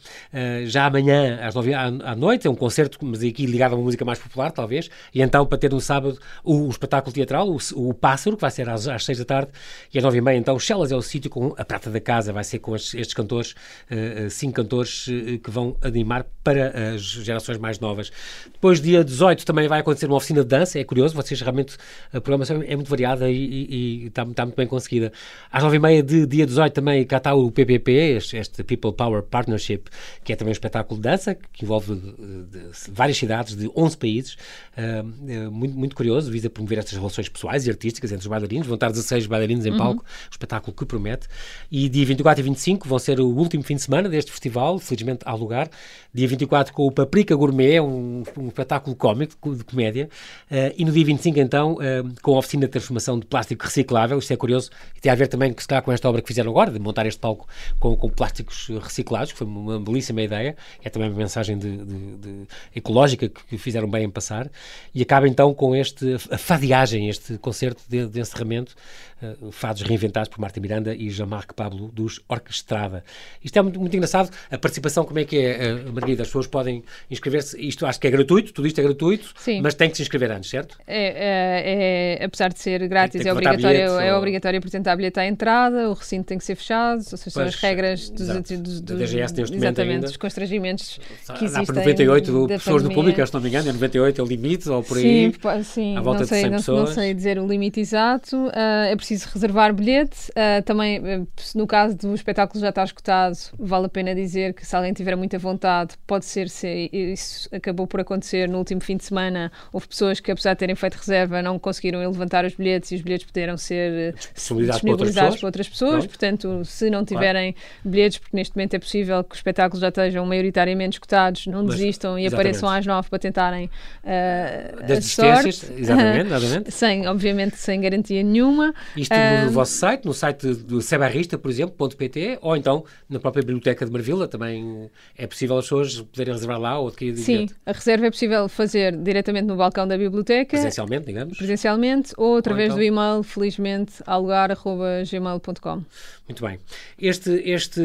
[0.65, 3.83] já amanhã às nove à, à, noite, é um concerto, mas aqui ligado a uma
[3.83, 7.57] música mais popular talvez, e então para ter no sábado o, o espetáculo teatral, o,
[7.75, 9.51] o, Pássaro, que vai ser às, às seis da tarde,
[9.93, 12.33] e às nove e meia então Chelas é o sítio com a prata da casa,
[12.33, 13.51] vai ser com as estes cantores,
[13.91, 18.11] uh, cinco cantores uh, que vão animar para as gerações mais novas.
[18.53, 21.75] Depois, dia 18, também vai acontecer uma oficina de dança, é curioso, vocês realmente,
[22.13, 25.11] a programação é muito variada e, e, e está, está, muito bem conseguida.
[25.51, 29.83] Às 9h30 de dia 18 também cá está o PPP, este, este, People Power Partnership,
[30.23, 33.97] que é também um espetáculo de dança, que envolve de, de, várias cidades de 11
[33.97, 34.37] países,
[34.77, 38.75] uh, muito, muito curioso, visa promover estas relações pessoais e artísticas entre os bailarinos, vão
[38.75, 39.77] estar 16 bailarinos em uhum.
[39.77, 41.27] palco, um espetáculo que promete,
[41.71, 45.19] e dia 24 e 25 vão ser o último fim de semana deste festival, felizmente
[45.23, 45.69] há lugar.
[46.13, 50.09] Dia 24 com o Paprika Gourmet, um, um espetáculo cómico de comédia.
[50.51, 54.17] Uh, e no dia 25, então, uh, com a oficina de transformação de plástico reciclável.
[54.17, 56.71] Isto é curioso e tem a ver também calhar, com esta obra que fizeram agora,
[56.71, 57.47] de montar este palco
[57.79, 60.55] com, com plásticos reciclados, que foi uma belíssima ideia.
[60.83, 64.49] É também uma mensagem de, de, de ecológica que, que, fizeram bem em passar.
[64.93, 68.75] E acaba então com este, a fadiagem, este concerto de, de encerramento,
[69.21, 72.19] uh, fados reinventados por Marta Miranda e Jean-Marc Pablo dos
[72.67, 73.03] Orquestrada.
[73.43, 74.29] Isto é muito, muito engraçado.
[74.51, 76.23] A participação, como é que é, uh, Margarida?
[76.23, 77.59] As pessoas podem inscrever-se.
[77.65, 79.61] Isto acho que é gratuito, tudo isto é gratuito, Sim.
[79.61, 80.77] mas tem que se inscrever antes, certo?
[80.85, 84.17] É, é, é apesar de ser grátis, é obrigatório, bilhetes, é ou...
[84.17, 87.55] obrigatório, há bilhete à entrada, o recinto tem que ser fechado, ou seja, são as
[87.55, 90.07] regras dos, dos, dos, DGS momento ainda.
[90.07, 90.99] dos constrangimentos
[91.37, 91.63] que existem.
[91.63, 94.69] Há por 98 pessoas no público, se não me engano, é 98 é o limite,
[94.69, 96.79] ou por aí, sim, sim, à volta não sei, de 100 não, pessoas.
[96.79, 101.95] Não sei dizer o limite exato, uh, é preciso reservar bilhete, uh, também, no caso
[101.95, 105.37] do espetáculo espetáculo já está esgotado, vale a pena dizer que se alguém tiver muita
[105.37, 110.19] vontade, pode ser, se isso acabou por acontecer no último fim de semana, houve pessoas
[110.19, 113.57] que apesar de terem feito reserva não conseguiram levantar os bilhetes e os bilhetes puderam
[113.57, 117.67] ser eh, disponibilizados para outras pessoas, portanto se não tiverem claro.
[117.85, 121.75] bilhetes, porque neste momento é possível que os espetáculos já estejam maioritariamente esgotados, não Mas,
[121.75, 122.57] desistam e exatamente.
[122.57, 126.71] apareçam às nove para tentarem uh, das distâncias, exatamente, exatamente.
[126.77, 128.73] sem, obviamente sem garantia nenhuma.
[128.95, 133.19] Isto uh, no vosso site, no site do Sebarrista, por exemplo, .pt, ou então na
[133.19, 137.49] própria Biblioteca de Marvila, também é possível as pessoas poderem reservar lá ou adquirir Sim,
[137.65, 140.51] a reserva é possível fazer diretamente no balcão da biblioteca.
[140.51, 141.37] Presencialmente, digamos.
[141.37, 142.95] Presencialmente, ou através ou então...
[142.95, 145.83] do e-mail, felizmente, alugar.gmail.com.
[146.27, 146.59] Muito bem.
[146.99, 147.81] Este, este,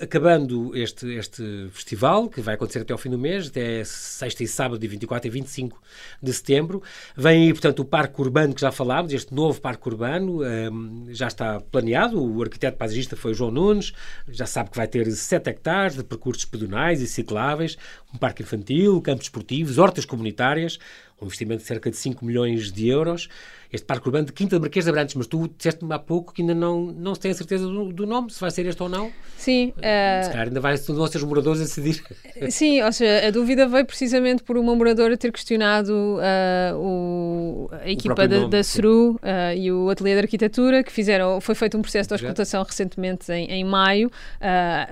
[0.00, 4.48] acabando este, este festival, que vai acontecer até ao fim do mês, até sexta e
[4.48, 5.80] sábado, de 24 e 25
[6.22, 6.82] de setembro,
[7.16, 11.26] vem aí, portanto, o Parque Urbano que já falámos, este novo Parque Urbano, um, já
[11.28, 13.92] está planeado, o arquiteto paisagista foi João Nunes,
[14.28, 17.76] já sabe que vai ter 7 hectares de percursos pedonais e cicláveis,
[18.12, 20.78] um parque infantil, campos esportivos, hortas comunitárias,
[21.20, 23.28] um investimento de cerca de 5 milhões de euros
[23.74, 26.42] este parque urbano de Quinta de Marquês de Abrantes, mas tu disseste-me há pouco que
[26.42, 28.88] ainda não, não se tem a certeza do, do nome, se vai ser este ou
[28.88, 29.10] não.
[29.36, 29.72] Sim.
[29.76, 30.24] Uh...
[30.24, 32.02] Se calhar ainda vai, vão ser os moradores a decidir.
[32.50, 37.90] Sim, ou seja, a dúvida veio precisamente por uma moradora ter questionado uh, o, a
[37.90, 41.82] equipa da, da CERU uh, e o Ateliê de Arquitetura, que fizeram, foi feito um
[41.82, 44.10] processo de auscultação recentemente em, em maio,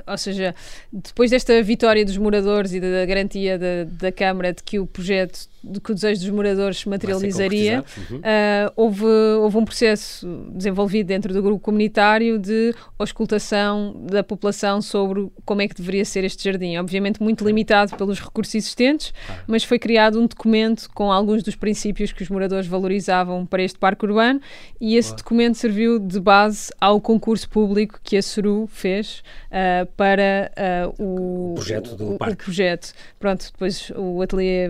[0.06, 0.54] ou seja,
[0.92, 5.51] depois desta vitória dos moradores e da garantia da, da Câmara de que o projeto
[5.82, 8.18] que o desejo dos moradores se materializaria, uhum.
[8.18, 15.30] uh, houve, houve um processo desenvolvido dentro do grupo comunitário de auscultação da população sobre
[15.44, 16.76] como é que deveria ser este jardim.
[16.76, 19.38] Obviamente muito limitado pelos recursos existentes, ah.
[19.46, 23.78] mas foi criado um documento com alguns dos princípios que os moradores valorizavam para este
[23.78, 24.40] parque urbano
[24.80, 30.50] e esse documento serviu de base ao concurso público que a SURU fez uh, para
[30.98, 32.34] uh, o, o, projeto do o, parque.
[32.34, 32.92] O projeto.
[33.18, 34.68] Pronto, depois o ateliê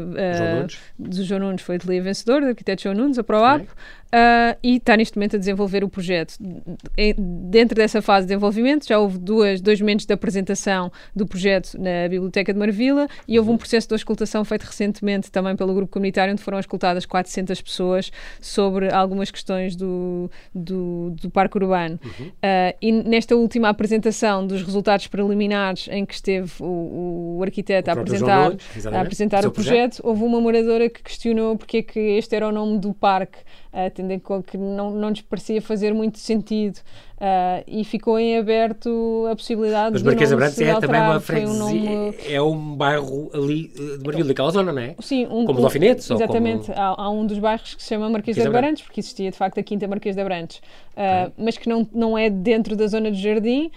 [0.99, 4.97] do João Nunes foi ateliê vencedor, do arquiteto João Nunes, a ProApp, uh, e está
[4.97, 6.35] neste momento a desenvolver o projeto.
[7.51, 12.09] Dentro dessa fase de desenvolvimento já houve duas, dois momentos de apresentação do projeto na
[12.09, 16.33] Biblioteca de Marvila e houve um processo de auscultação feito recentemente também pelo grupo comunitário,
[16.33, 21.99] onde foram auscultadas 400 pessoas sobre algumas questões do, do, do parque urbano.
[22.05, 22.27] Uhum.
[22.27, 27.91] Uh, e nesta última apresentação dos resultados preliminares em que esteve o, o arquiteto o
[27.91, 31.83] a apresentar, Nunes, a apresentar o projeto, projeto, houve uma moradora que questionou porque é
[31.83, 33.39] que este era o nome do parque
[33.73, 36.79] uh, tendo em conta que não, não lhes parecia fazer muito sentido
[37.23, 41.21] uh, e ficou em aberto a possibilidade Mas de Marquês de Abrantes é também uma
[41.21, 42.15] freguesia, um nome...
[42.29, 44.97] é um bairro ali eh, de Marvila, daquela zona, não é?
[45.01, 45.27] Sim.
[45.27, 46.11] Um, como um, Alfinetes?
[46.11, 46.79] Exatamente, como...
[46.79, 49.59] há, há, um dos bairros que se chama Marquês de Abrantes, porque existia de facto
[49.59, 51.33] a Quinta Marquês de Abrantes, uh, okay.
[51.39, 53.71] mas que não, não é dentro da zona do jardim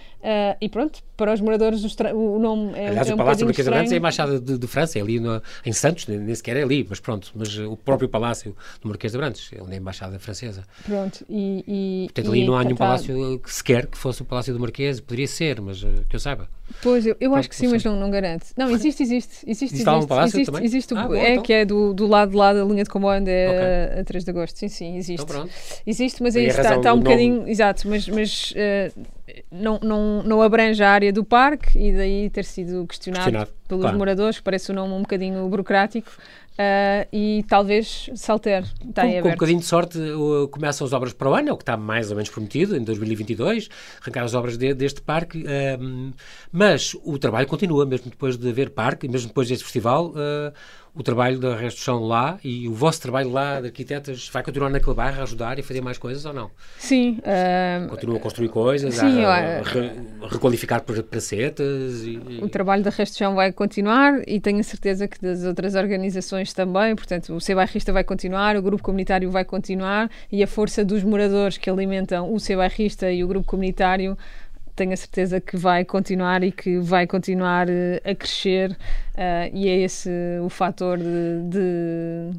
[0.60, 1.82] e pronto, para os moradores
[2.12, 4.58] o, nome é, Aliás, é um o Palácio Marquês de Abrantes é a Embaixada de,
[4.58, 7.76] de França, é ali no, em Santos, nem sequer é ali, mas pronto, mas o
[7.76, 10.64] próprio Palácio do Marquês de Abrantes, onde é Embaixada francesa.
[10.84, 11.64] Pronto, e...
[11.66, 14.98] e Portanto, ali não há nenhum palácio que sequer que fosse o Palácio do Marquês,
[14.98, 16.48] poderia ser, mas uh, que eu saiba.
[16.82, 18.46] Pois, eu, eu acho que sim, mas não, não garanto.
[18.56, 19.48] Não, existe, existe.
[19.48, 20.64] Existe, existe, um palácio existe, também?
[20.64, 21.42] existe o, ah, é, então.
[21.44, 23.48] que é do, do lado de lá da linha de comboio, onde é
[23.88, 23.98] okay.
[23.98, 24.58] a, a 3 de agosto.
[24.58, 25.22] Sim, sim, existe.
[25.22, 25.52] Então, pronto.
[25.86, 27.36] Existe, mas aí está, está um bocadinho...
[27.36, 27.50] Nome.
[27.52, 29.06] Exato, mas, mas uh,
[29.50, 33.50] não, não, não abrange a área do parque e daí ter sido questionado, questionado.
[33.68, 33.98] pelos claro.
[33.98, 36.10] moradores, parece o nome um bocadinho burocrático.
[36.56, 38.64] Uh, e talvez se altere.
[38.88, 41.52] Está com, com um bocadinho de sorte, uh, começam as obras para o ano, é
[41.52, 43.68] o que está mais ou menos prometido, em 2022,
[44.00, 46.14] arrancar as obras de, deste parque, uh,
[46.50, 50.52] mas o trabalho continua, mesmo depois de haver parque, mesmo depois deste festival, uh,
[50.96, 54.96] o trabalho da resto lá e o vosso trabalho lá de arquitetas vai continuar naquele
[54.96, 56.50] bairro a ajudar e fazer mais coisas ou não?
[56.78, 57.18] Sim.
[57.18, 62.02] Uh, Continua a construir coisas, sim, a, a, a requalificar pracetas?
[62.02, 62.40] E.
[62.42, 66.94] O trabalho da resto vai continuar e tenho a certeza que das outras organizações também,
[66.96, 71.58] portanto o Sebairrista vai continuar, o grupo comunitário vai continuar e a força dos moradores
[71.58, 74.16] que alimentam o Sebairrista e o grupo comunitário
[74.76, 79.68] tenho a certeza que vai continuar e que vai continuar uh, a crescer uh, e
[79.68, 80.10] é esse
[80.44, 82.30] o fator de, de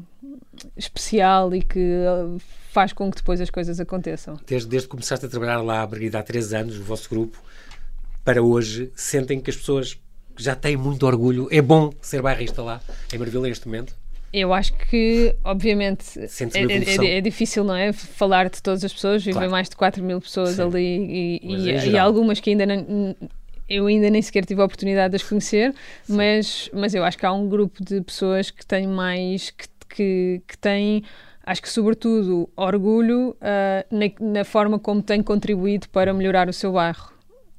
[0.76, 4.38] especial e que uh, faz com que depois as coisas aconteçam.
[4.46, 7.36] Desde, desde que começaste a trabalhar lá, Margarida, há três anos, o vosso grupo,
[8.24, 9.98] para hoje, sentem que as pessoas
[10.36, 11.48] já têm muito orgulho.
[11.50, 12.80] É bom ser bairrista lá,
[13.12, 13.94] em Marvila, neste momento?
[14.32, 17.92] Eu acho que, obviamente, é, é, é, é, difícil, não é?
[17.92, 19.50] Falar de todas as pessoas, vivem claro.
[19.50, 20.62] mais de 4 mil pessoas Sim.
[20.62, 23.16] ali e, e, é e, algumas que ainda não,
[23.68, 25.74] eu ainda nem sequer tive a oportunidade de as conhecer,
[26.08, 30.42] mas, mas eu acho que há um grupo de pessoas que têm mais, que, que,
[30.46, 31.02] que têm
[31.44, 33.34] acho que sobretudo orgulho uh,
[33.90, 37.10] na, na, forma como tem contribuído para melhorar o seu bairro.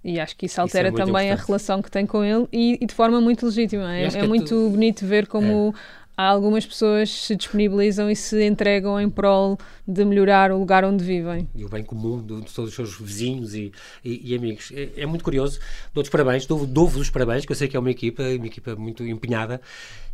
[0.03, 1.43] E acho que isso altera isso é também importante.
[1.43, 3.97] a relação que tem com ele e, e de forma muito legítima.
[3.97, 4.69] É, é, muito tu...
[4.69, 5.79] bonito ver como é
[6.27, 11.47] algumas pessoas se disponibilizam e se entregam em prol de melhorar o lugar onde vivem.
[11.55, 13.71] E o bem comum de, de todos os seus vizinhos e,
[14.03, 14.71] e, e amigos.
[14.75, 15.60] É, é, muito curioso.
[15.93, 18.75] Dou-vos parabéns, dou-vos dou os parabéns, que eu sei que é uma equipa, uma equipa
[18.75, 19.62] muito empenhada.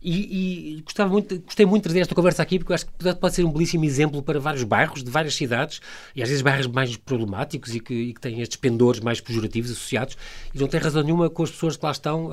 [0.07, 3.15] E, e, gostava muito, gostei muito de trazer esta conversa aqui, porque eu acho que
[3.15, 5.81] pode ser um belíssimo exemplo para vários bairros de várias cidades,
[6.15, 9.71] e às vezes bairros mais problemáticos e que, e que têm estes pendores mais pejorativos
[9.71, 10.15] associados,
[10.53, 12.29] e não tem razão nenhuma com as pessoas que lá estão,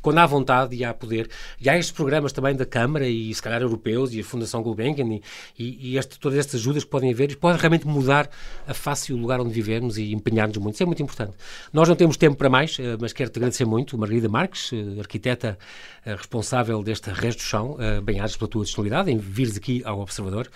[0.00, 1.28] quando há vontade e há poder.
[1.60, 5.20] E há estes programas também da Câmara e, se calhar, europeus e a Fundação Gulbenkian
[5.58, 8.30] e, e, este, todas estas ajudas que podem haver e podem realmente mudar
[8.66, 10.76] a face e o lugar onde vivemos e empenhar-nos muito.
[10.76, 11.32] Isso é muito importante.
[11.74, 15.58] Nós não temos tempo para mais, eh, mas quero-te agradecer muito, Margarida Marques, eh, arquiteta
[16.04, 20.48] eh, responsável deste resto do chão, bem-ajas pela tua disponibilidade em vires aqui ao Observador.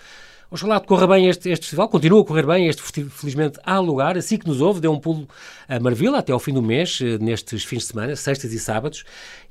[0.48, 4.38] Oxalá corra bem este, este festival, continua a correr bem, este felizmente há lugar, assim
[4.38, 5.28] que nos ouve, deu um pulo
[5.68, 9.02] a Marvila até ao fim do mês, eh, nestes fins de semana, sextas e sábados,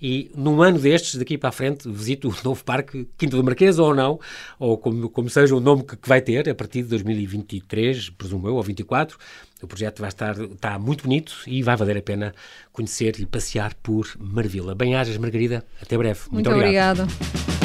[0.02, 3.78] e num ano destes, daqui para a frente, visito o novo parque, Quinta do Marquês
[3.78, 4.20] ou não,
[4.58, 8.48] ou como, como seja o nome que, que vai ter, a partir de 2023, presumo
[8.48, 9.18] eu, ou 24,
[9.62, 12.34] o projeto vai estar está muito bonito e vai valer a pena
[12.72, 14.76] conhecer e passear por Marvila.
[14.76, 15.66] Bem-ajas, Margarida.
[15.82, 16.20] Até breve.
[16.32, 17.02] Muito, muito obrigado.
[17.02, 17.65] obrigada.